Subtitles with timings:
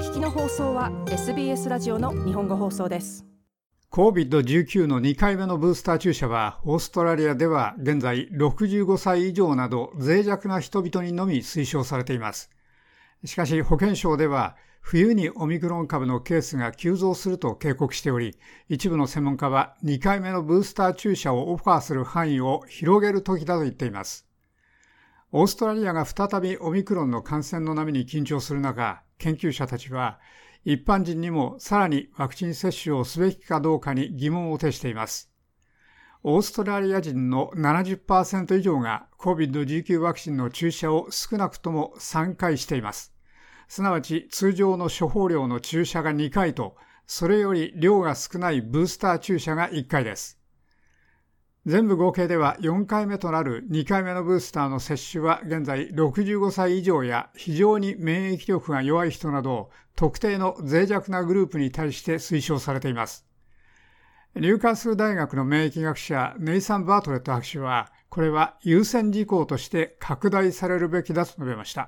[0.00, 3.26] 聞きの放送は SBS ラジオの日本語放送です
[3.92, 12.48] COVID-19 の2回目のブースター注射はオーストラリアでは現在65歳以上など脆弱な人々にのみ推奨されています
[13.26, 18.38] しかし保健省では冬にオミクロン株のケースが急増すると警告しており、
[18.70, 24.29] 一部の専門家は2回目のブースター注射をオファーする範囲を広げる時だと言っています。
[25.32, 30.18] オーストラリアが再びオミクロンの感染の波に緊張する中、研究者たちは
[30.64, 35.30] 一般人にもさらにワクチン接種をすべきかどうかに疑問を呈しています。
[36.24, 43.14] オーストラリア人の70%以上が COVID-19 ワクチンの注射を少なくとも3回しています。
[43.68, 46.74] すなわち通常の処方量の注射が2回と、
[47.06, 50.39] それより量が少ないブースター注射が1回です。
[51.66, 63.26] 全部合計では4回目となる2回目のブースターの接種は現在65歳以上や非常に免疫力が弱い人など特定の脆弱なグループに対して推奨されています。
[64.36, 71.86] ニューカースル大学の免疫学者ネイサン・バートレット博士はこれは優先事項として拡大されるべきだと述べました。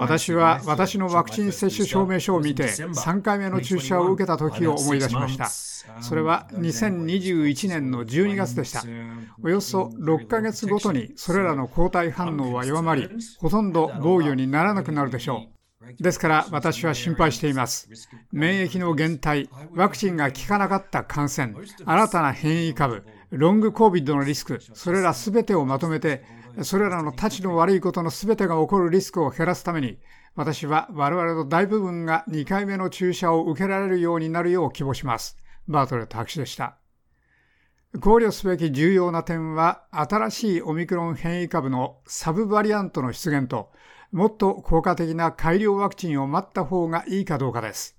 [0.00, 5.50] 私は私のワクチン接種証明書を見て3回目の注射を受けた時を思い出しました。
[6.00, 8.82] それは2021年の12月でした。
[9.42, 15.51] およそ6ヶ月ごとにそれらの抗体反応は弱まり、ほとんど防御にならなくなるでしょう。
[15.98, 17.88] ですから私は心配しています。
[18.32, 26.24] 免疫の減退、ワクチンが効かなかった感染、新たな変異株、ロング COVID のリスク、それらすべてをまとめて、
[26.62, 29.98] それらの立ちの悪いことのすべてが起こるリスクを減らすために、
[30.34, 35.36] 私は我々の大部分が2回目の注射を受けられるようになるよう希望します。
[35.68, 36.76] バートレット博士でした。
[38.00, 43.70] 考慮すべき重要な点は、新しいオミクロン変異株のサブバリアントの出現と、
[44.12, 47.96] もっと効果的な改良ワクチンを待った方がいいかどうかです。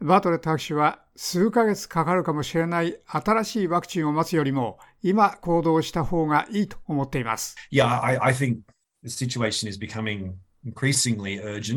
[0.00, 7.54] バートレット博士は数ヶ月かかるかもしれない新しいワクチンを待つよりも今行動した方がいいと思っています。
[7.70, 8.60] Yeah, I, I think
[9.04, 10.32] the situation is becoming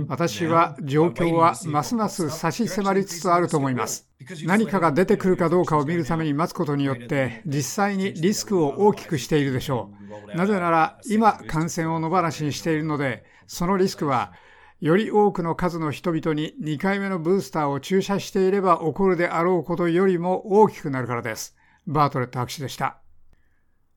[0.08, 4.10] 私は状況はますます差し迫りつつあると思います。
[4.46, 9.90] 何かが出てくるかどうかを見るために待つことによって実際にリスクを大きくしているでしょ
[10.34, 10.38] う。
[10.38, 14.34] なぜなら今感染を野放しにしているのでそのリスクは
[14.80, 21.56] より多くの数の人々に2回目のブースターを注射していれば起こるであろうことよりも大きくなるからです。
[21.88, 22.98] バートレット博士でした。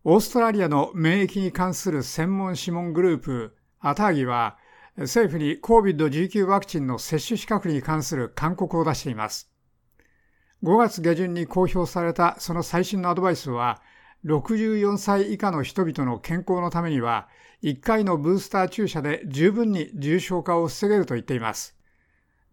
[0.05, 4.59] オーストラリアの免疫に関する専門諮問グループ、アターギは、
[4.97, 9.51] 政府に COVID-19 ワクチンの接種資格に関する勧告を出しています。
[10.63, 13.83] 5月下旬に公表されたその最新のアドバイスは、
[14.25, 17.29] 64歳以下の人々の健康のためには、
[17.63, 21.77] 1回のブースター注射で十分に重症化を防げると言っています。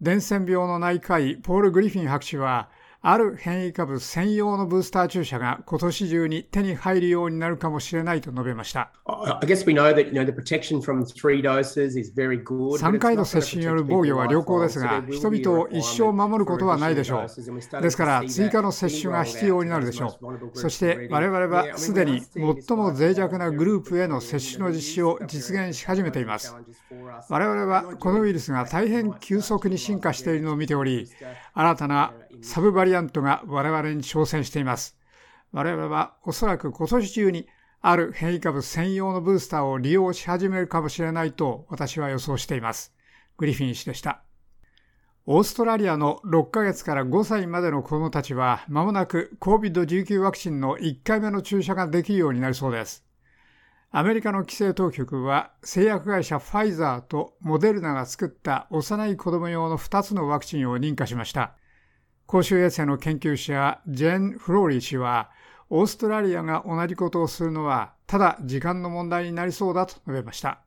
[0.00, 2.68] 伝染病の内科医、ポール・グリフィン博士は、
[3.06, 8.92] ある変異株専用のブースター注射が今年中に手に入るようになるかもしれないと述べました。
[12.78, 17.82] 3回の接種による防御は良好ですが、人々を一生守ることはないでしょう。
[17.82, 20.18] ですから、追加の接種が必要になるでしょ
[20.54, 20.58] う。
[20.58, 22.42] そして、我々はすでに最
[22.74, 26.56] も脆弱なグループへの接種の実施を実現し始めています。
[27.28, 31.06] 我々はこのウイルスが大変急速に進化しているのを見ており、
[31.52, 34.96] 新たなサブバリアントが我々に挑戦しています。
[35.52, 37.46] 我々はおそらく今年中に
[37.80, 42.94] ある変異株専用のブースターを利用し始めるかもしれないと私は予想しています。
[43.36, 44.22] グリフィン氏でした。
[45.26, 53.04] オーストラリアの6ヶ月から5歳までの子供たちは間もなく COVID-19 ワクチンの1回目の注射ができるようになりそうです。
[53.90, 61.54] アメリカの規制当局は製薬会社ファイザーとモデルナが作った幼い子供用の2つのワクチンを認可しました。
[62.26, 65.30] 公衆衛生の研究者ジェン・フローリー氏は、
[65.70, 70.60] オーストラリアが同じことをするのは、ただ時間の問題になりそうだと述べました。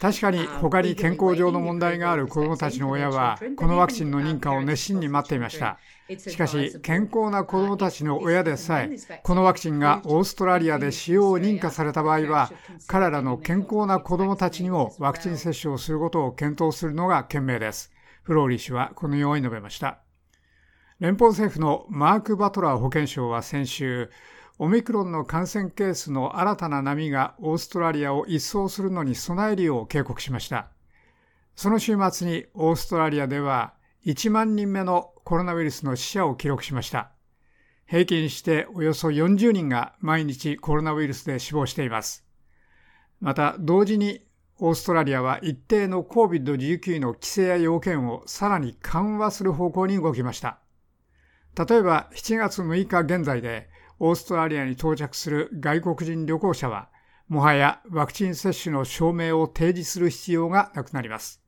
[0.00, 5.78] 確かに他に健康上の問題がある子どもたちの親は、このワクチンの認可を熱心に待っていました。
[6.16, 8.90] しかし、健康な子どもたちの親でさえ、
[9.22, 12.50] このワクチンがオーストラリアで使用を認可された場合は、
[12.86, 17.92] 彼らの健康な子どもたちにもワクチン接種をすることを検討するのが賢明です。
[18.28, 20.00] フローリー氏はこのように述べました。
[21.00, 24.10] 連邦政府のマーク・バトラー保健相は先週、
[24.58, 30.68] オミクロンの感染ケースの新たな波がオーストラリアを一掃するのに備えるよう警告しました。
[31.56, 33.72] その週末にオーストラリアでは
[34.04, 37.12] 1万人目のコロナウイルスの死者を記録しました。
[37.86, 42.26] 平均しておよそ40人が毎日コロナウイルスで死亡しています。
[43.22, 44.27] また同時に
[44.60, 50.58] オーストラリアは一定の COVID-19 の規制や要件をさらに緩和する方向に動きました。
[51.56, 53.68] 例えば7月6日現在で
[53.98, 56.88] オーストラリアに到着する外国人旅行者は
[57.28, 61.42] もはやワクチン接種の証明を提示する必要がなくなります。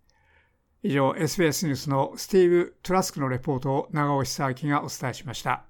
[0.83, 5.69] 以上、SBS ニュースのスティーブ・トラスクのレポートを長尾久明がお伝えしました。